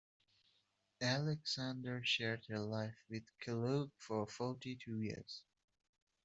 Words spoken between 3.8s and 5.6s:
for forty-two years.